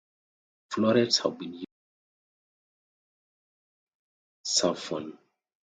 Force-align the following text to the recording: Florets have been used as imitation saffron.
Florets 0.71 1.19
have 1.19 1.37
been 1.37 1.53
used 1.53 1.65
as 4.47 4.63
imitation 4.63 4.75
saffron. 5.19 5.19